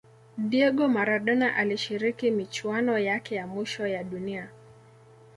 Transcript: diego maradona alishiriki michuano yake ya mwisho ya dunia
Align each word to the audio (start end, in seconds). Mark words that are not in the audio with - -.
diego 0.49 0.87
maradona 0.87 1.55
alishiriki 1.55 2.31
michuano 2.31 2.97
yake 2.97 3.35
ya 3.35 3.47
mwisho 3.47 3.87
ya 3.87 4.03
dunia 4.03 4.49